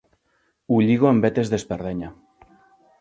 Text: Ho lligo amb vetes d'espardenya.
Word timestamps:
Ho 0.71 0.79
lligo 0.87 1.09
amb 1.11 1.27
vetes 1.27 1.51
d'espardenya. 1.53 2.11